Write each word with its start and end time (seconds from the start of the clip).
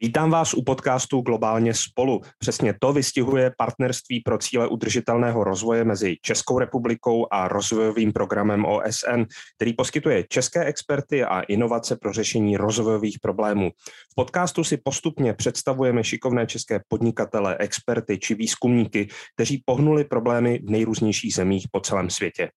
Vítám 0.00 0.30
vás 0.30 0.54
u 0.54 0.62
podcastu 0.62 1.20
Globálně 1.20 1.74
spolu. 1.74 2.20
Přesně 2.38 2.74
to 2.80 2.92
vystihuje 2.92 3.52
partnerství 3.58 4.20
pro 4.20 4.38
cíle 4.38 4.68
udržitelného 4.68 5.44
rozvoje 5.44 5.84
mezi 5.84 6.16
Českou 6.22 6.58
republikou 6.58 7.26
a 7.30 7.48
rozvojovým 7.48 8.12
programem 8.12 8.64
OSN, 8.64 9.22
který 9.56 9.72
poskytuje 9.72 10.24
české 10.28 10.64
experty 10.64 11.24
a 11.24 11.40
inovace 11.40 11.96
pro 11.96 12.12
řešení 12.12 12.56
rozvojových 12.56 13.18
problémů. 13.22 13.70
V 14.12 14.14
podcastu 14.14 14.64
si 14.64 14.76
postupně 14.76 15.34
představujeme 15.34 16.04
šikovné 16.04 16.46
české 16.46 16.80
podnikatele, 16.88 17.56
experty 17.58 18.18
či 18.18 18.34
výzkumníky, 18.34 19.08
kteří 19.34 19.62
pohnuli 19.64 20.04
problémy 20.04 20.58
v 20.58 20.70
nejrůznějších 20.70 21.34
zemích 21.34 21.66
po 21.70 21.80
celém 21.80 22.10
světě. 22.10 22.50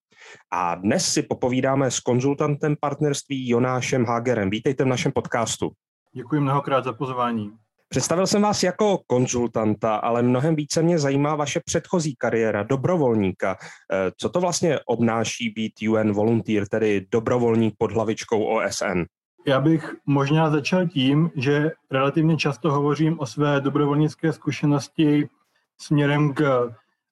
A 0.51 0.75
dnes 0.75 1.13
si 1.13 1.21
popovídáme 1.21 1.91
s 1.91 1.99
konzultantem 1.99 2.75
partnerství 2.79 3.49
Jonášem 3.49 4.05
Hagerem. 4.05 4.49
Vítejte 4.49 4.83
v 4.83 4.87
našem 4.87 5.11
podcastu. 5.11 5.71
Děkuji 6.13 6.41
mnohokrát 6.41 6.83
za 6.83 6.93
pozvání. 6.93 7.51
Představil 7.89 8.27
jsem 8.27 8.41
vás 8.41 8.63
jako 8.63 8.99
konzultanta, 9.07 9.95
ale 9.95 10.21
mnohem 10.21 10.55
více 10.55 10.81
mě 10.81 10.99
zajímá 10.99 11.35
vaše 11.35 11.59
předchozí 11.65 12.15
kariéra 12.15 12.63
dobrovolníka. 12.63 13.57
Eh, 13.93 14.11
co 14.17 14.29
to 14.29 14.39
vlastně 14.39 14.79
obnáší 14.85 15.49
být 15.49 15.73
UN 15.89 16.11
volunteer, 16.11 16.67
tedy 16.67 17.07
dobrovolník 17.11 17.75
pod 17.77 17.91
hlavičkou 17.91 18.43
OSN? 18.43 19.03
Já 19.47 19.61
bych 19.61 19.95
možná 20.05 20.49
začal 20.49 20.87
tím, 20.87 21.31
že 21.35 21.71
relativně 21.91 22.37
často 22.37 22.71
hovořím 22.71 23.19
o 23.19 23.25
své 23.25 23.61
dobrovolnické 23.61 24.33
zkušenosti 24.33 25.29
směrem 25.77 26.33
k 26.33 26.69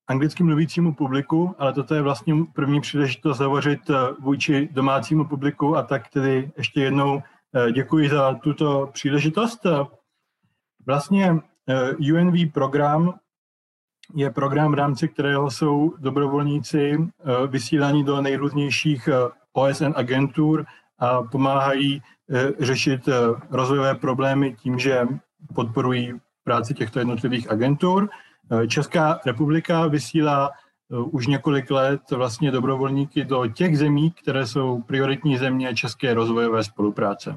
anglicky 0.08 0.44
mluvícímu 0.44 0.94
publiku, 0.94 1.56
ale 1.58 1.74
toto 1.74 1.96
je 1.96 2.02
vlastně 2.02 2.36
první 2.54 2.82
příležitost 2.82 3.40
hovořit 3.40 3.90
eh, 3.90 3.94
vůči 4.22 4.70
domácímu 4.72 5.26
publiku 5.26 5.76
a 5.76 5.84
tak 5.84 6.10
tedy 6.10 6.52
ještě 6.58 6.82
jednou 6.82 7.22
děkuji 7.74 8.10
za 8.10 8.34
tuto 8.34 8.90
příležitost. 8.94 9.66
Vlastně 10.86 11.36
eh, 11.68 12.14
UNV 12.14 12.54
program 12.54 13.14
je 14.16 14.32
program, 14.32 14.72
v 14.72 14.76
rámci 14.76 15.08
kterého 15.08 15.52
jsou 15.52 15.94
dobrovolníci 15.98 16.98
eh, 16.98 17.48
vysílaní 17.48 18.04
do 18.04 18.22
nejrůznějších 18.22 19.10
OSN 19.54 19.92
agentur 19.96 20.66
a 21.00 21.24
pomáhají 21.24 22.02
řešit 22.60 23.10
rozvojové 23.52 23.96
problémy 23.96 24.56
tím, 24.56 24.80
že 24.80 25.08
podporují 25.56 26.14
práci 26.44 26.74
těchto 26.74 27.00
jednotlivých 27.00 27.52
agentur. 27.52 28.10
Česká 28.68 29.20
republika 29.26 29.88
vysílá 29.88 30.52
už 31.12 31.28
několik 31.28 31.72
let 31.72 32.02
vlastně 32.12 32.52
dobrovolníky 32.52 33.26
do 33.26 33.48
těch 33.48 33.78
zemí, 33.78 34.12
které 34.12 34.48
jsou 34.48 34.82
prioritní 34.82 35.38
země 35.38 35.76
české 35.76 36.14
rozvojové 36.14 36.64
spolupráce. 36.64 37.36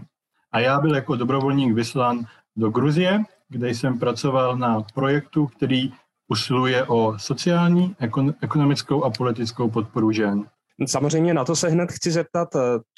A 0.52 0.58
já 0.58 0.80
byl 0.80 0.94
jako 0.94 1.16
dobrovolník 1.16 1.74
vyslán 1.74 2.26
do 2.56 2.70
Gruzie, 2.70 3.22
kde 3.48 3.70
jsem 3.70 3.98
pracoval 3.98 4.56
na 4.56 4.80
projektu, 4.94 5.46
který 5.46 5.92
usiluje 6.28 6.84
o 6.84 7.14
sociální, 7.18 7.96
ekonomickou 8.40 9.04
a 9.04 9.10
politickou 9.10 9.70
podporu 9.70 10.12
žen. 10.12 10.44
Samozřejmě 10.86 11.34
na 11.34 11.44
to 11.44 11.56
se 11.56 11.68
hned 11.68 11.92
chci 11.92 12.10
zeptat, 12.10 12.48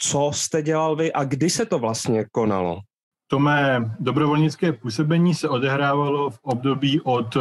co 0.00 0.31
jste 0.34 0.62
dělal 0.62 0.97
vy 0.97 1.12
a 1.12 1.25
kdy 1.25 1.50
se 1.50 1.66
to 1.66 1.78
vlastně 1.78 2.25
konalo? 2.33 2.81
To 3.27 3.39
mé 3.39 3.94
dobrovolnické 4.00 4.72
působení 4.72 5.34
se 5.34 5.48
odehrávalo 5.48 6.31
v 6.31 6.39
období 6.42 7.00
od 7.00 7.37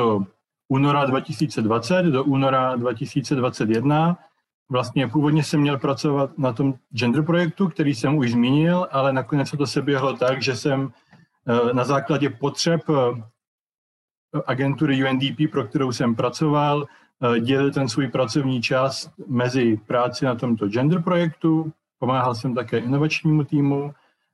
února 0.72 1.06
2020 1.06 2.06
do 2.06 2.24
února 2.24 2.76
2021. 2.76 4.18
Vlastně 4.70 5.08
původně 5.08 5.44
jsem 5.44 5.62
měl 5.62 5.78
pracovat 5.78 6.38
na 6.38 6.54
tom 6.54 6.74
gender 6.92 7.24
projektu, 7.24 7.68
který 7.68 7.96
jsem 7.96 8.18
už 8.18 8.32
zmínil, 8.32 8.88
ale 8.92 9.14
nakonec 9.14 9.50
se 9.50 9.58
to 9.58 9.68
se 9.68 9.82
běhlo 9.82 10.14
tak, 10.14 10.42
že 10.42 10.56
jsem 10.56 10.92
eh, 11.48 11.74
na 11.74 11.84
základě 11.84 12.30
potřeb 12.30 12.82
eh, 12.90 13.22
agentury 14.46 15.04
UNDP, 15.04 15.52
pro 15.52 15.64
kterou 15.64 15.92
jsem 15.92 16.16
pracoval, 16.16 16.86
eh, 16.88 17.40
dělil 17.40 17.72
ten 17.72 17.90
svůj 17.90 18.08
pracovní 18.08 18.62
čas 18.62 19.12
mezi 19.28 19.78
práci 19.88 20.26
na 20.26 20.36
tomto 20.36 20.68
gender 20.68 21.02
projektu, 21.02 21.72
pomáhal 22.00 22.36
jsem 22.36 22.56
také 22.56 22.78
inovačnímu 22.78 23.44
týmu 23.44 23.94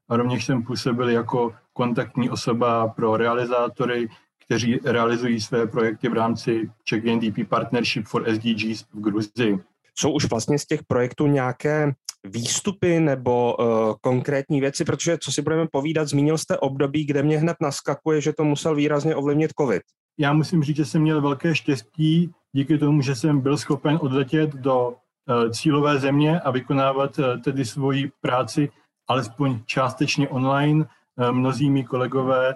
a 0.09 0.17
rovněž 0.17 0.45
jsem 0.45 0.63
působil 0.63 1.09
jako 1.09 1.55
kontaktní 1.73 2.29
osoba 2.29 2.87
pro 2.87 3.17
realizátory 3.17 4.09
kteří 4.47 4.79
realizují 4.83 5.41
své 5.41 5.67
projekty 5.67 6.09
v 6.09 6.13
rámci 6.13 6.69
Czech 6.83 7.03
NDP 7.03 7.49
Partnership 7.49 8.05
for 8.05 8.25
SDGs 8.29 8.85
v 8.93 9.01
Gruzii. 9.01 9.59
Jsou 9.95 10.11
už 10.11 10.29
vlastně 10.29 10.59
z 10.59 10.65
těch 10.65 10.83
projektů 10.87 11.27
nějaké 11.27 11.93
výstupy 12.23 12.99
nebo 12.99 13.55
uh, 13.55 13.65
konkrétní 14.01 14.61
věci, 14.61 14.85
protože 14.85 15.17
co 15.17 15.31
si 15.31 15.41
budeme 15.41 15.67
povídat, 15.71 16.07
zmínil 16.07 16.37
jste 16.37 16.57
období, 16.57 17.05
kde 17.05 17.23
mě 17.23 17.37
hned 17.37 17.57
naskakuje, 17.61 18.21
že 18.21 18.33
to 18.33 18.43
musel 18.43 18.75
výrazně 18.75 19.15
ovlivnit 19.15 19.51
COVID. 19.59 19.81
Já 20.19 20.33
musím 20.33 20.63
říct, 20.63 20.75
že 20.75 20.85
jsem 20.85 21.01
měl 21.01 21.21
velké 21.21 21.55
štěstí 21.55 22.31
díky 22.53 22.77
tomu, 22.77 23.01
že 23.01 23.15
jsem 23.15 23.39
byl 23.39 23.57
schopen 23.57 23.99
odletět 24.01 24.55
do 24.55 24.87
uh, 24.89 25.51
cílové 25.51 25.99
země 25.99 26.39
a 26.39 26.51
vykonávat 26.51 27.19
uh, 27.19 27.25
tedy 27.41 27.65
svoji 27.65 28.11
práci 28.21 28.69
alespoň 29.07 29.59
částečně 29.65 30.29
online. 30.29 30.85
Uh, 31.15 31.31
mnozí 31.31 31.69
mý 31.69 31.83
kolegové 31.83 32.55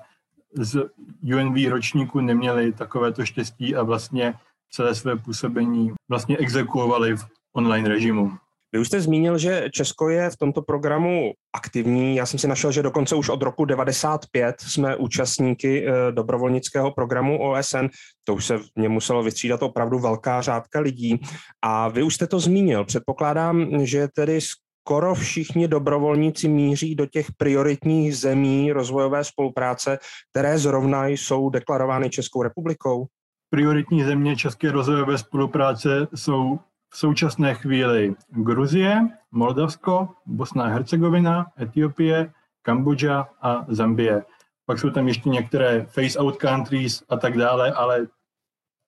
z 0.54 0.90
UNV 1.36 1.70
ročníku 1.70 2.20
neměli 2.20 2.74
takovéto 2.74 3.26
štěstí 3.26 3.76
a 3.76 3.84
vlastně 3.84 4.34
celé 4.72 4.96
své 4.96 5.16
působení 5.16 5.92
vlastně 6.10 6.38
exekuovali 6.38 7.18
v 7.18 7.26
online 7.54 7.90
režimu. 7.90 8.32
Vy 8.74 8.80
už 8.80 8.88
jste 8.88 9.02
zmínil, 9.02 9.38
že 9.38 9.70
Česko 9.72 10.10
je 10.10 10.30
v 10.30 10.38
tomto 10.38 10.62
programu 10.62 11.32
aktivní. 11.54 12.16
Já 12.16 12.26
jsem 12.26 12.40
si 12.40 12.48
našel, 12.48 12.72
že 12.72 12.84
dokonce 12.84 13.16
už 13.16 13.30
od 13.30 13.42
roku 13.42 13.66
95 13.66 14.56
jsme 14.62 14.96
účastníky 14.96 15.88
eh, 15.88 16.12
dobrovolnického 16.12 16.92
programu 16.92 17.52
OSN. 17.52 17.88
To 18.24 18.34
už 18.34 18.46
se 18.46 18.58
v 18.58 18.70
něm 18.78 18.92
muselo 18.92 19.24
vystřídat 19.24 19.64
opravdu 19.64 20.00
velká 20.00 20.42
řádka 20.42 20.80
lidí. 20.80 21.22
A 21.62 21.88
vy 21.88 22.04
už 22.04 22.16
jste 22.16 22.28
to 22.28 22.40
zmínil. 22.40 22.86
Předpokládám, 22.86 23.86
že 23.86 24.08
tedy 24.16 24.40
skoro 24.82 25.16
všichni 25.16 25.68
dobrovolníci 25.68 26.48
míří 26.48 26.96
do 26.96 27.06
těch 27.06 27.32
prioritních 27.38 28.18
zemí 28.18 28.72
rozvojové 28.72 29.24
spolupráce, 29.24 30.00
které 30.32 30.58
zrovna 30.58 31.08
jsou 31.08 31.50
deklarovány 31.50 32.10
Českou 32.10 32.44
republikou? 32.44 33.08
Prioritní 33.50 34.04
země 34.04 34.36
České 34.36 34.72
rozvojové 34.72 35.18
spolupráce 35.18 36.08
jsou 36.16 36.60
v 36.94 36.98
současné 36.98 37.54
chvíli 37.54 38.16
Gruzie, 38.30 39.08
Moldavsko, 39.32 40.10
Bosna 40.26 40.64
a 40.64 40.68
Hercegovina, 40.68 41.46
Etiopie, 41.62 42.34
Kambodža 42.62 43.28
a 43.42 43.66
Zambie. 43.68 44.26
Pak 44.66 44.80
jsou 44.80 44.90
tam 44.90 45.08
ještě 45.08 45.30
některé 45.30 45.86
face-out 45.86 46.38
countries 46.42 47.04
a 47.10 47.18
tak 47.18 47.38
dále, 47.38 47.72
ale 47.72 48.08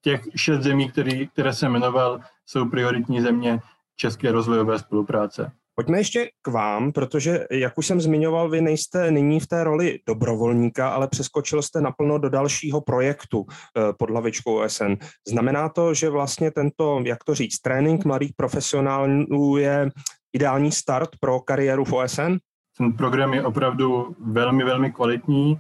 těch 0.02 0.22
šest 0.36 0.64
zemí, 0.64 0.90
který, 0.90 1.28
které 1.28 1.54
jsem 1.54 1.72
jmenoval, 1.72 2.20
jsou 2.46 2.70
prioritní 2.70 3.22
země 3.22 3.60
České 3.96 4.32
rozvojové 4.32 4.80
spolupráce. 4.80 5.52
Pojďme 5.76 5.98
ještě 5.98 6.30
k 6.42 6.48
vám, 6.48 6.92
protože, 6.92 7.46
jak 7.52 7.78
už 7.78 7.88
jsem 7.88 8.02
zmiňoval, 8.02 8.50
vy 8.50 8.62
nejste 8.62 9.12
nyní 9.12 9.40
v 9.40 9.48
té 9.48 9.64
roli 9.64 10.00
dobrovolníka, 10.08 10.90
ale 10.90 11.08
přeskočil 11.08 11.62
jste 11.62 11.82
naplno 11.82 12.18
do 12.18 12.30
dalšího 12.30 12.82
projektu 12.82 13.46
eh, 13.50 13.94
pod 14.00 14.10
hlavičkou 14.10 14.56
OSN. 14.56 14.94
Znamená 15.28 15.70
to, 15.70 15.94
že 15.94 16.10
vlastně 16.10 16.52
tento, 16.52 17.02
jak 17.06 17.24
to 17.24 17.36
říct, 17.36 17.60
trénink 17.60 18.06
mladých 18.06 18.34
profesionálů 18.36 19.58
je 19.58 19.90
ideální 20.34 20.72
start 20.72 21.10
pro 21.20 21.40
kariéru 21.40 21.86
v 21.86 21.94
OSN? 21.94 22.38
Ten 22.78 22.94
program 22.94 23.34
je 23.34 23.44
opravdu 23.44 24.16
velmi, 24.20 24.64
velmi 24.64 24.92
kvalitní 24.92 25.60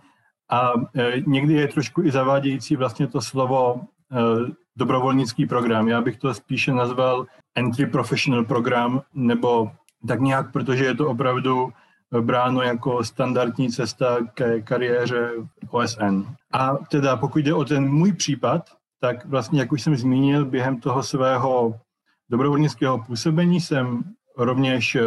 a 0.51 0.73
e, 0.95 1.13
někdy 1.27 1.53
je 1.53 1.67
trošku 1.67 2.03
i 2.03 2.11
zavádějící 2.11 2.75
vlastně 2.75 3.07
to 3.07 3.21
slovo 3.21 3.81
e, 3.81 3.81
dobrovolnický 4.75 5.45
program. 5.45 5.87
Já 5.87 6.01
bych 6.01 6.17
to 6.17 6.33
spíše 6.33 6.71
nazval 6.71 7.25
entry 7.55 7.85
professional 7.85 8.45
program 8.45 9.01
nebo 9.13 9.71
tak 10.07 10.19
nějak, 10.21 10.51
protože 10.51 10.85
je 10.85 10.95
to 10.95 11.09
opravdu 11.09 11.73
bráno 12.21 12.61
jako 12.61 13.03
standardní 13.03 13.69
cesta 13.69 14.17
ke 14.33 14.61
kariéře 14.61 15.29
OSN. 15.69 16.23
A 16.53 16.77
teda 16.77 17.17
pokud 17.17 17.39
jde 17.39 17.53
o 17.53 17.65
ten 17.65 17.89
můj 17.89 18.13
případ, 18.13 18.69
tak 18.99 19.25
vlastně, 19.25 19.59
jak 19.59 19.71
už 19.71 19.81
jsem 19.81 19.95
zmínil, 19.95 20.45
během 20.45 20.79
toho 20.79 21.03
svého 21.03 21.79
dobrovolnického 22.29 23.03
působení 23.03 23.61
jsem 23.61 24.03
rovněž 24.37 24.95
eh, 24.95 25.01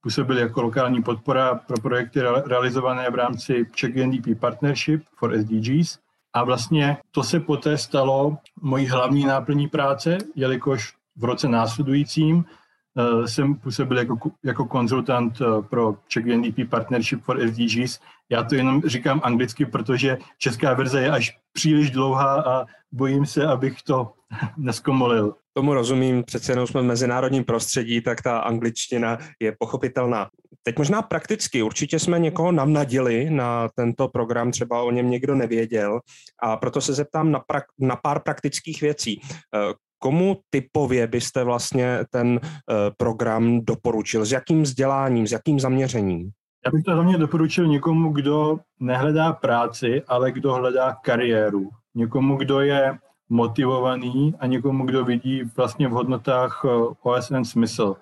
působil 0.00 0.38
jako 0.38 0.62
lokální 0.62 1.02
podpora 1.02 1.54
pro 1.54 1.76
projekty 1.82 2.20
realizované 2.46 3.10
v 3.10 3.14
rámci 3.14 3.66
Czech 3.74 3.96
NDP 3.96 4.40
Partnership 4.40 5.02
for 5.16 5.38
SDGs. 5.38 5.98
A 6.34 6.44
vlastně 6.44 6.96
to 7.10 7.22
se 7.22 7.40
poté 7.40 7.78
stalo 7.78 8.38
mojí 8.62 8.86
hlavní 8.86 9.24
náplní 9.24 9.68
práce, 9.68 10.18
jelikož 10.34 10.94
v 11.16 11.24
roce 11.24 11.48
následujícím 11.48 12.44
Eh, 12.44 12.57
jsem 13.26 13.54
působil 13.54 13.98
jako, 13.98 14.16
jako 14.44 14.64
konzultant 14.64 15.40
eh, 15.40 15.62
pro 15.70 15.96
Czech 16.08 16.26
UNDP 16.26 16.70
Partnership 16.70 17.22
for 17.22 17.48
SDGs. 17.48 18.00
Já 18.30 18.42
to 18.42 18.54
jenom 18.54 18.82
říkám 18.86 19.20
anglicky, 19.24 19.66
protože 19.66 20.18
česká 20.38 20.74
verze 20.74 21.00
je 21.00 21.10
až 21.10 21.38
příliš 21.52 21.90
dlouhá 21.90 22.42
a 22.42 22.66
bojím 22.92 23.26
se, 23.26 23.46
abych 23.46 23.82
to 23.82 24.12
neskomolil. 24.56 25.34
Tomu 25.54 25.74
rozumím, 25.74 26.24
přece 26.24 26.52
jenom 26.52 26.66
jsme 26.66 26.80
v 26.80 26.84
mezinárodním 26.84 27.44
prostředí, 27.44 28.00
tak 28.00 28.22
ta 28.22 28.38
angličtina 28.38 29.18
je 29.40 29.56
pochopitelná. 29.58 30.28
Teď 30.62 30.78
možná 30.78 31.02
prakticky, 31.02 31.62
určitě 31.62 31.98
jsme 31.98 32.18
někoho 32.18 32.52
navnadili 32.52 33.30
na 33.30 33.68
tento 33.74 34.08
program, 34.08 34.50
třeba 34.50 34.82
o 34.82 34.90
něm 34.90 35.10
někdo 35.10 35.34
nevěděl 35.34 36.00
a 36.42 36.56
proto 36.56 36.80
se 36.80 36.94
zeptám 36.94 37.32
na, 37.32 37.40
pra- 37.52 37.62
na 37.78 37.96
pár 37.96 38.20
praktických 38.22 38.80
věcí. 38.80 39.20
Komu 39.98 40.36
typově 40.50 41.06
byste 41.06 41.44
vlastně 41.44 41.98
ten 42.10 42.40
eh, 42.42 42.74
program 42.96 43.60
doporučil? 43.60 44.24
S 44.24 44.32
jakým 44.32 44.62
vzděláním, 44.62 45.26
s 45.26 45.32
jakým 45.32 45.60
zaměřením? 45.60 46.30
Já 46.66 46.70
bych 46.70 46.84
to 46.84 46.94
hlavně 46.94 47.18
doporučil 47.18 47.66
někomu, 47.66 48.12
kdo 48.12 48.58
nehledá 48.80 49.32
práci, 49.32 50.02
ale 50.08 50.32
kdo 50.32 50.54
hledá 50.54 50.94
kariéru. 50.94 51.70
Někomu, 51.94 52.36
kdo 52.36 52.60
je 52.60 52.98
motivovaný 53.28 54.34
a 54.38 54.46
někomu, 54.46 54.86
kdo 54.86 55.04
vidí 55.04 55.42
vlastně 55.56 55.88
v 55.88 55.92
hodnotách 55.92 56.62
eh, 56.64 56.68
OSN 57.02 57.44
smysl. 57.44 57.96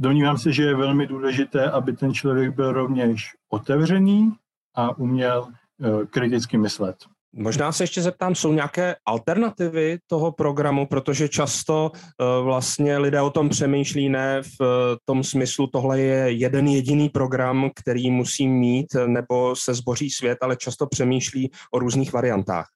Domnívám 0.00 0.38
se, 0.38 0.52
že 0.52 0.62
je 0.62 0.76
velmi 0.76 1.06
důležité, 1.06 1.70
aby 1.70 1.92
ten 1.92 2.14
člověk 2.14 2.54
byl 2.54 2.72
rovněž 2.72 3.36
otevřený 3.48 4.32
a 4.74 4.98
uměl 4.98 5.48
eh, 5.50 6.06
kriticky 6.06 6.58
myslet. 6.58 6.96
Možná 7.34 7.72
se 7.72 7.82
ještě 7.82 8.02
zeptám, 8.02 8.34
jsou 8.34 8.52
nějaké 8.52 8.96
alternativy 9.06 9.98
toho 10.06 10.32
programu, 10.32 10.86
protože 10.86 11.28
často 11.28 11.90
uh, 11.92 12.44
vlastně 12.44 12.98
lidé 12.98 13.20
o 13.20 13.30
tom 13.30 13.48
přemýšlí 13.48 14.08
ne 14.08 14.42
v 14.42 14.60
uh, 14.60 14.66
tom 15.04 15.24
smyslu, 15.24 15.66
tohle 15.66 16.00
je 16.00 16.32
jeden 16.32 16.68
jediný 16.68 17.08
program, 17.08 17.70
který 17.74 18.10
musí 18.10 18.48
mít, 18.48 18.86
nebo 19.06 19.56
se 19.56 19.74
zboří 19.74 20.10
svět, 20.10 20.38
ale 20.42 20.56
často 20.56 20.86
přemýšlí 20.86 21.50
o 21.72 21.78
různých 21.78 22.12
variantách. 22.12 22.66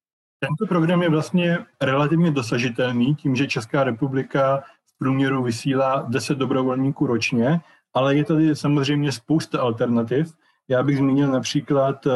Tento 0.41 0.67
program 0.69 1.03
je 1.03 1.11
vlastně 1.11 1.59
relativně 1.83 2.31
dosažitelný 2.31 3.15
tím, 3.15 3.37
že 3.37 3.47
Česká 3.47 3.85
republika 3.85 4.63
v 4.95 4.99
průměru 4.99 5.43
vysílá 5.43 6.07
10 6.09 6.39
dobrovolníků 6.39 7.07
ročně, 7.07 7.61
ale 7.95 8.17
je 8.17 8.25
tady 8.25 8.57
samozřejmě 8.57 9.13
spousta 9.13 9.61
alternativ. 9.61 10.33
Já 10.69 10.83
bych 10.83 10.97
zmínil 10.97 11.31
například 11.31 12.07
eh, 12.07 12.11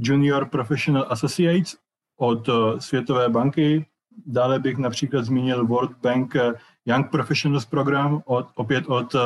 Junior 0.00 0.48
Professional 0.48 1.06
Associates 1.08 1.76
od 2.16 2.48
eh, 2.48 2.80
Světové 2.80 3.28
banky, 3.28 3.86
dále 4.26 4.58
bych 4.58 4.78
například 4.78 5.24
zmínil 5.24 5.66
World 5.66 5.92
Bank 6.02 6.36
eh, 6.36 6.52
Young 6.86 7.10
Professionals 7.10 7.64
Program, 7.64 8.22
od, 8.26 8.46
opět 8.54 8.86
od 8.86 9.16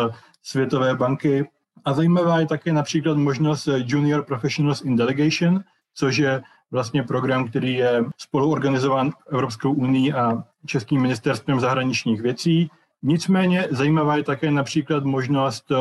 Světové 0.43 0.95
banky. 0.95 1.49
A 1.85 1.93
zajímavá 1.93 2.41
je 2.41 2.47
také 2.47 2.73
například 2.73 3.17
možnost 3.17 3.69
Junior 3.87 4.25
Professionals 4.25 4.83
in 4.83 4.97
Delegation, 4.97 5.65
což 5.95 6.17
je 6.17 6.43
vlastně 6.71 7.03
program, 7.03 7.49
který 7.49 7.75
je 7.75 8.05
spoluorganizován 8.19 9.13
Evropskou 9.31 9.73
unii 9.73 10.13
a 10.13 10.45
Českým 10.67 11.03
ministerstvem 11.03 11.61
zahraničních 11.61 12.21
věcí. 12.21 12.71
Nicméně 13.03 13.69
zajímavá 13.71 14.17
je 14.17 14.23
také 14.23 14.51
například 14.51 15.05
možnost 15.05 15.73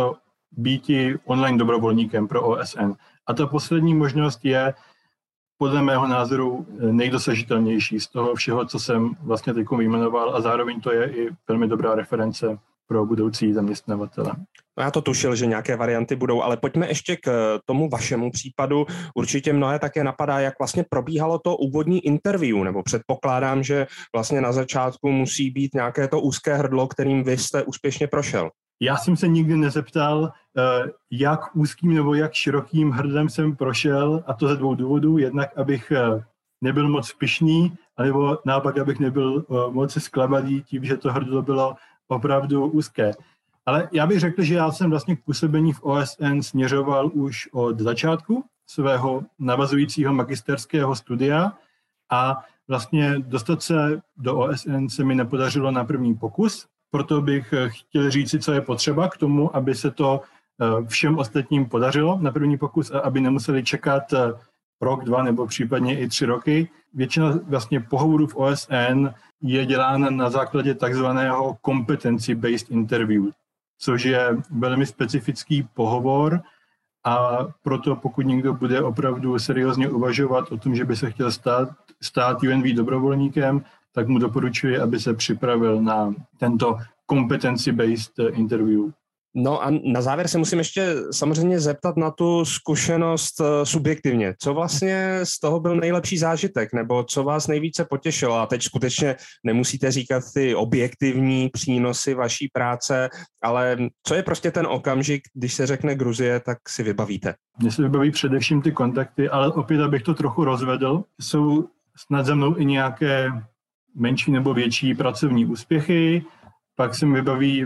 být 0.52 0.92
online 1.26 1.58
dobrovolníkem 1.58 2.28
pro 2.28 2.42
OSN. 2.42 2.92
A 3.31 3.33
ta 3.33 3.48
poslední 3.48 3.94
možnost 3.94 4.39
je 4.44 4.74
podle 5.57 5.81
mého 5.81 6.07
názoru 6.07 6.66
nejdosažitelnější 6.92 8.00
z 8.00 8.07
toho 8.07 8.36
všeho, 8.36 8.66
co 8.66 8.80
jsem 8.80 9.16
vlastně 9.24 9.54
teď 9.54 9.68
vyjmenoval 9.78 10.36
a 10.36 10.42
zároveň 10.42 10.81
to 10.81 10.92
je 10.92 11.12
i 11.12 11.30
velmi 11.48 11.68
dobrá 11.68 11.95
reference 11.95 12.57
pro 12.88 13.06
budoucí 13.06 13.54
zaměstnavatele. 13.54 14.31
No 14.78 14.83
já 14.83 14.92
to 14.92 15.01
tušil, 15.01 15.36
že 15.36 15.45
nějaké 15.45 15.75
varianty 15.75 16.16
budou, 16.16 16.42
ale 16.42 16.57
pojďme 16.57 16.88
ještě 16.88 17.16
k 17.16 17.60
tomu 17.66 17.89
vašemu 17.89 18.31
případu. 18.31 18.86
Určitě 19.16 19.54
mnohé 19.54 19.80
také 19.80 20.04
napadá, 20.04 20.39
jak 20.39 20.60
vlastně 20.60 20.86
probíhalo 20.89 21.39
to 21.39 21.57
úvodní 21.57 22.06
interview, 22.06 22.63
nebo 22.63 22.83
předpokládám, 22.83 23.63
že 23.63 23.88
vlastně 24.16 24.42
na 24.42 24.51
začátku 24.51 25.12
musí 25.12 25.50
být 25.50 25.74
nějaké 25.74 26.07
to 26.07 26.19
úzké 26.19 26.56
hrdlo, 26.56 26.88
kterým 26.88 27.24
vy 27.24 27.38
jste 27.38 27.63
úspěšně 27.63 28.07
prošel. 28.07 28.50
Já 28.83 28.98
jsem 28.98 29.18
se 29.18 29.28
nikdy 29.28 29.57
nezeptal, 29.57 30.31
eh, 30.57 30.92
jak 31.12 31.56
úzkým 31.56 31.94
nebo 31.94 32.13
jak 32.13 32.33
širokým 32.33 32.92
hrdlem 32.92 33.30
jsem 33.30 33.56
prošel, 33.56 34.24
a 34.28 34.33
to 34.33 34.48
ze 34.48 34.56
dvou 34.56 34.75
důvodů. 34.75 35.18
Jednak, 35.18 35.57
abych 35.57 35.92
eh, 35.92 36.24
nebyl 36.62 36.89
moc 36.89 37.13
pyšný, 37.13 37.78
anebo 37.98 38.38
naopak, 38.45 38.78
abych 38.78 39.00
nebyl 39.00 39.45
eh, 39.50 39.72
moc 39.72 39.98
zklamaný 40.04 40.63
tím, 40.63 40.86
že 40.86 40.98
to 40.98 41.13
hrdlo 41.13 41.42
bylo 41.42 41.75
opravdu 42.07 42.66
úzké. 42.66 43.12
Ale 43.66 43.89
já 43.92 44.07
bych 44.07 44.19
řekl, 44.19 44.42
že 44.42 44.56
já 44.56 44.72
jsem 44.72 44.89
vlastně 44.89 45.16
k 45.16 45.24
působení 45.24 45.74
v 45.74 45.83
OSN 45.83 46.42
směřoval 46.42 47.12
už 47.13 47.50
od 47.51 47.80
začátku 47.80 48.44
svého 48.68 49.24
navazujícího 49.39 50.13
magisterského 50.13 50.95
studia 50.95 51.54
a 52.12 52.38
vlastně 52.68 53.19
dostat 53.19 53.62
se 53.62 54.01
do 54.18 54.38
OSN 54.38 54.88
se 54.88 55.04
mi 55.04 55.16
nepodařilo 55.16 55.72
na 55.72 55.83
první 55.83 56.16
pokus, 56.16 56.68
proto 56.92 57.22
bych 57.22 57.54
chtěl 57.68 58.12
říci, 58.12 58.40
co 58.40 58.54
je 58.54 58.62
potřeba 58.62 59.10
k 59.10 59.18
tomu, 59.18 59.56
aby 59.56 59.76
se 59.76 59.92
to 59.92 60.22
eh, 60.22 60.86
všem 60.88 61.18
ostatním 61.18 61.66
podařilo 61.66 62.18
na 62.22 62.32
první 62.32 62.58
pokus 62.58 62.92
a 62.92 63.00
aby 63.00 63.22
nemuseli 63.22 63.64
čekat 63.64 64.14
eh, 64.14 64.34
rok, 64.82 65.04
dva 65.04 65.24
nebo 65.24 65.48
případně 65.48 66.00
i 66.00 66.08
tři 66.08 66.26
roky. 66.26 66.70
Většina 66.94 67.34
vlastně 67.44 67.80
pohovorů 67.80 68.28
v 68.28 68.36
OSN 68.36 69.10
je 69.42 69.66
dělána 69.66 70.10
na 70.10 70.30
základě 70.30 70.74
takzvaného 70.74 71.58
competency-based 71.66 72.72
interview, 72.72 73.24
což 73.78 74.04
je 74.04 74.38
velmi 74.50 74.86
specifický 74.86 75.64
pohovor 75.74 76.42
a 77.04 77.38
proto 77.64 77.96
pokud 77.96 78.22
někdo 78.22 78.54
bude 78.54 78.82
opravdu 78.82 79.40
seriózně 79.40 79.90
uvažovat 79.90 80.52
o 80.52 80.58
tom, 80.58 80.76
že 80.76 80.86
by 80.86 80.96
se 80.96 81.12
chtěl 81.12 81.32
stát, 81.32 81.70
stát 82.02 82.44
UNV 82.44 82.66
dobrovolníkem, 82.66 83.62
tak 83.92 84.08
mu 84.08 84.20
doporučuji, 84.20 84.80
aby 84.80 85.00
se 85.00 85.14
připravil 85.14 85.82
na 85.82 86.14
tento 86.38 86.78
competency-based 87.12 88.30
interview. 88.34 88.92
No 89.36 89.64
a 89.64 89.72
na 89.84 90.02
závěr 90.02 90.28
se 90.28 90.38
musím 90.38 90.60
ještě 90.60 90.96
samozřejmě 91.12 91.60
zeptat 91.60 91.98
na 91.98 92.12
tu 92.12 92.46
zkušenost 92.46 93.42
eh, 93.42 93.66
subjektivně. 93.66 94.34
Co 94.40 94.54
vlastně 94.54 95.20
z 95.24 95.40
toho 95.40 95.60
byl 95.60 95.76
nejlepší 95.76 96.18
zážitek, 96.18 96.74
nebo 96.74 97.04
co 97.04 97.24
vás 97.24 97.48
nejvíce 97.48 97.86
potěšilo? 97.86 98.36
A 98.36 98.46
teď 98.46 98.64
skutečně 98.64 99.16
nemusíte 99.44 99.92
říkat 99.92 100.24
ty 100.34 100.56
objektivní 100.56 101.50
přínosy 101.50 102.14
vaší 102.14 102.50
práce, 102.54 103.10
ale 103.44 103.78
co 104.08 104.16
je 104.16 104.24
prostě 104.24 104.52
ten 104.52 104.68
okamžik, 104.68 105.22
když 105.34 105.54
se 105.54 105.68
řekne 105.68 105.96
Gruzie, 105.96 106.40
tak 106.40 106.58
si 106.68 106.84
vybavíte? 106.84 107.36
Mně 107.60 107.72
se 107.72 107.82
vybaví 107.82 108.12
především 108.12 108.62
ty 108.62 108.72
kontakty, 108.72 109.30
ale 109.30 109.52
opět, 109.52 109.82
abych 109.82 110.04
to 110.04 110.14
trochu 110.14 110.44
rozvedl, 110.44 111.04
jsou 111.22 111.68
snad 111.96 112.26
za 112.26 112.36
mnou 112.36 112.58
i 112.58 112.66
nějaké 112.66 113.32
menší 113.96 114.32
nebo 114.32 114.54
větší 114.54 114.96
pracovní 114.96 115.46
úspěchy, 115.46 116.26
pak 116.76 116.96
se 116.96 117.06
mi 117.06 117.14
vybaví 117.16 117.66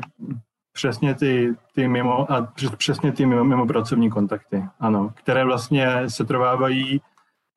přesně 0.73 1.15
ty, 1.15 1.53
ty 1.75 1.87
mimo, 1.87 2.31
a 2.31 2.53
přesně 2.77 3.11
ty 3.11 3.25
mimo, 3.25 3.43
mimo 3.43 3.67
pracovní 3.67 4.09
kontakty, 4.09 4.63
ano, 4.79 5.13
které 5.15 5.45
vlastně 5.45 5.87
se 6.07 6.25
trvávají, 6.25 7.01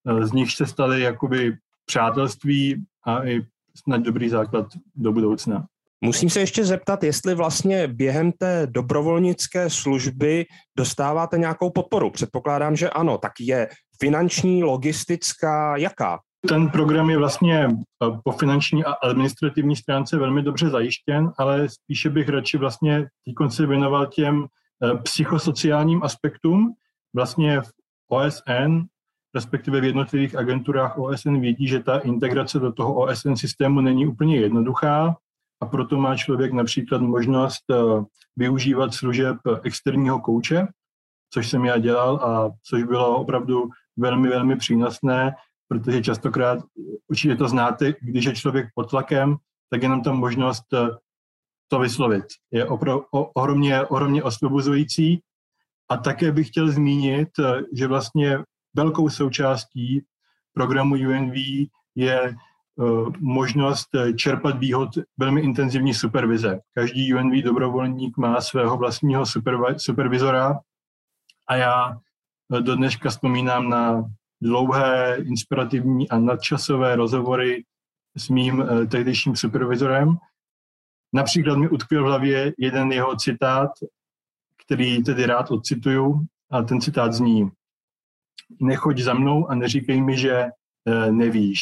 eh, 0.09 0.26
z 0.26 0.32
nich 0.32 0.53
se 0.53 0.67
staly 0.67 1.00
jakoby 1.00 1.56
přátelství 1.87 2.84
a 3.05 3.27
i 3.27 3.46
snad 3.77 4.01
dobrý 4.01 4.29
základ 4.29 4.67
do 4.94 5.13
budoucna. 5.13 5.67
Musím 6.01 6.31
se 6.31 6.41
ještě 6.41 6.65
zeptat, 6.65 7.05
jestli 7.05 7.34
vlastně 7.34 7.89
během 7.89 8.32
té 8.32 8.67
dobrovolnické 8.67 9.70
služby 9.70 10.46
dostáváte 10.77 11.39
nějakou 11.39 11.70
podporu. 11.70 12.10
Předpokládám, 12.10 12.77
že 12.77 12.91
ano. 12.91 13.19
Tak 13.19 13.32
je 13.41 13.69
finanční, 14.01 14.65
logistická, 14.65 15.77
jaká? 15.77 16.19
Ten 16.46 16.70
program 16.70 17.10
je 17.10 17.18
vlastně 17.18 17.64
eh, 17.64 18.18
po 18.24 18.32
finanční 18.32 18.84
a 18.84 18.92
administrativní 18.92 19.76
stránce 19.76 20.16
velmi 20.16 20.42
dobře 20.42 20.68
zajištěn, 20.68 21.32
ale 21.38 21.68
spíše 21.68 22.10
bych 22.10 22.28
radši 22.28 22.58
vlastně 22.58 23.06
se 23.48 23.66
věnoval 23.66 24.06
těm 24.06 24.46
eh, 24.84 24.96
psychosociálním 25.02 26.02
aspektům. 26.02 26.74
Vlastně 27.14 27.60
v 27.60 27.70
OSN, 28.08 28.82
respektive 29.34 29.80
v 29.80 29.84
jednotlivých 29.84 30.36
agenturách 30.36 30.98
OSN 30.98 31.40
vědí, 31.40 31.68
že 31.68 31.82
ta 31.82 31.98
integrace 31.98 32.58
do 32.58 32.72
toho 32.72 32.94
OSN 32.94 33.34
systému 33.34 33.80
není 33.80 34.06
úplně 34.06 34.36
jednoduchá 34.36 35.16
a 35.60 35.66
proto 35.66 35.96
má 35.96 36.16
člověk 36.16 36.52
například 36.52 37.02
možnost 37.02 37.64
eh, 37.70 37.76
využívat 38.36 38.94
služeb 38.94 39.36
externího 39.62 40.20
kouče, 40.20 40.66
což 41.30 41.48
jsem 41.48 41.64
já 41.64 41.78
dělal 41.78 42.16
a 42.16 42.50
což 42.62 42.82
bylo 42.82 43.16
opravdu 43.16 43.68
velmi, 43.96 44.28
velmi 44.28 44.56
přínosné 44.56 45.34
protože 45.69 46.03
častokrát, 46.03 46.58
určitě 47.08 47.37
to 47.37 47.48
znáte, 47.48 47.94
když 48.01 48.25
je 48.25 48.34
člověk 48.34 48.67
pod 48.75 48.91
tlakem, 48.91 49.37
tak 49.70 49.82
je 49.82 49.89
nám 49.89 50.03
tam 50.03 50.17
možnost 50.17 50.65
eh, 50.75 50.89
to 51.69 51.79
vyslovit. 51.79 52.25
Je 52.51 52.67
opro, 52.67 53.05
o, 53.10 53.25
ohromně, 53.25 53.82
ohromně 53.82 54.22
osvobozující. 54.22 55.22
A 55.91 55.96
také 55.96 56.32
bych 56.32 56.48
chtěl 56.48 56.70
zmínit, 56.70 57.29
eh, 57.39 57.63
že 57.72 57.87
vlastně 57.87 58.39
velkou 58.77 59.08
součástí 59.08 60.05
programu 60.53 60.94
UNV 60.94 61.34
je 61.94 62.37
uh, 62.77 63.13
možnost 63.19 63.89
čerpat 64.17 64.58
výhod 64.58 64.89
velmi 65.17 65.41
intenzivní 65.41 65.94
supervize. 65.94 66.60
Každý 66.75 67.15
UNV 67.15 67.44
dobrovolník 67.44 68.17
má 68.17 68.41
svého 68.41 68.77
vlastního 68.77 69.25
supervizora 69.77 70.58
a 71.48 71.56
já 71.56 71.98
do 72.60 72.77
dneška 72.77 73.10
vzpomínám 73.10 73.69
na 73.69 74.05
dlouhé, 74.42 75.16
inspirativní 75.16 76.08
a 76.08 76.18
nadčasové 76.18 76.96
rozhovory 76.96 77.64
s 78.16 78.28
mým 78.28 78.62
eh, 78.62 78.86
tehdejším 78.86 79.36
supervizorem. 79.36 80.16
Například 81.12 81.58
mi 81.58 81.68
utkvěl 81.68 82.02
v 82.02 82.06
hlavě 82.06 82.52
jeden 82.58 82.92
jeho 82.92 83.16
citát, 83.16 83.70
který 84.64 85.02
tedy 85.02 85.26
rád 85.26 85.50
odcituju. 85.50 86.26
A 86.50 86.62
ten 86.62 86.80
citát 86.80 87.12
zní, 87.12 87.50
nechoď 88.60 88.98
za 88.98 89.14
mnou 89.14 89.50
a 89.50 89.54
neříkej 89.54 90.02
mi, 90.02 90.18
že 90.18 90.32
eh, 90.32 91.12
nevíš. 91.12 91.60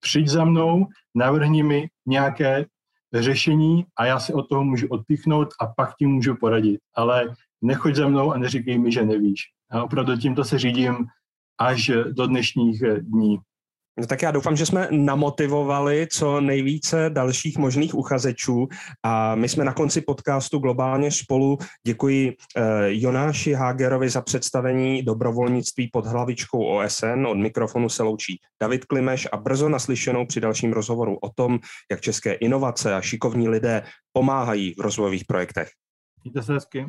Přijď 0.00 0.28
za 0.28 0.44
mnou, 0.44 0.86
navrhni 1.14 1.62
mi 1.62 1.88
nějaké 2.06 2.66
řešení 3.14 3.86
a 3.96 4.06
já 4.06 4.18
se 4.18 4.34
od 4.34 4.48
toho 4.48 4.64
můžu 4.64 4.86
odpíchnout 4.88 5.48
a 5.60 5.66
pak 5.66 5.96
ti 5.96 6.06
můžu 6.06 6.36
poradit. 6.36 6.80
Ale 6.94 7.34
nechoď 7.62 7.94
za 7.94 8.08
mnou 8.08 8.32
a 8.32 8.38
neříkej 8.38 8.78
mi, 8.78 8.92
že 8.92 9.06
nevíš. 9.06 9.40
A 9.70 9.82
opravdu 9.82 10.16
tímto 10.16 10.44
se 10.44 10.58
řídím 10.58 11.06
až 11.58 11.90
do 12.12 12.26
dnešních 12.26 12.82
dní. 13.00 13.38
No 13.98 14.06
tak 14.06 14.22
já 14.22 14.30
doufám, 14.30 14.56
že 14.56 14.66
jsme 14.66 14.88
namotivovali 14.90 16.06
co 16.12 16.40
nejvíce 16.40 17.10
dalších 17.10 17.58
možných 17.58 17.94
uchazečů 17.94 18.68
a 19.02 19.34
my 19.34 19.48
jsme 19.48 19.64
na 19.64 19.72
konci 19.72 20.00
podcastu 20.00 20.58
Globálně 20.58 21.10
spolu. 21.10 21.58
Děkuji 21.86 22.36
eh, 22.56 22.62
Jonáši 22.86 23.52
Hagerovi 23.52 24.10
za 24.10 24.22
představení 24.22 25.02
dobrovolnictví 25.02 25.88
pod 25.92 26.06
hlavičkou 26.06 26.64
OSN. 26.64 27.26
Od 27.26 27.38
mikrofonu 27.38 27.88
se 27.88 28.02
loučí 28.02 28.40
David 28.62 28.84
Klimeš 28.84 29.28
a 29.32 29.36
brzo 29.36 29.68
naslyšenou 29.68 30.26
při 30.26 30.40
dalším 30.40 30.72
rozhovoru 30.72 31.16
o 31.22 31.30
tom, 31.34 31.58
jak 31.90 32.00
české 32.00 32.32
inovace 32.32 32.94
a 32.94 33.00
šikovní 33.00 33.48
lidé 33.48 33.82
pomáhají 34.12 34.74
v 34.74 34.80
rozvojových 34.80 35.24
projektech. 35.24 35.68
Mějte 36.24 36.42
se 36.42 36.52
hezky. 36.52 36.86